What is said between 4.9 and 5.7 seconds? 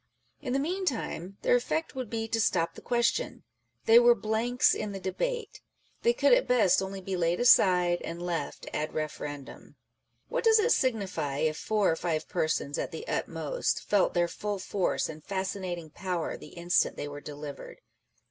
the debate: